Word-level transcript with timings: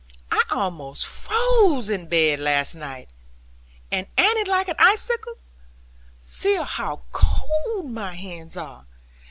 I 0.31 0.37
was 0.37 0.45
almost 0.49 1.05
frozen 1.05 2.01
in 2.01 2.07
bed 2.07 2.39
last 2.39 2.73
night; 2.73 3.09
and 3.91 4.07
Annie 4.17 4.45
like 4.45 4.67
an 4.67 4.75
icicle. 4.79 5.35
Feel 6.17 6.63
how 6.63 7.03
cold 7.11 7.91
my 7.91 8.15
hands 8.15 8.57
are. 8.57 8.87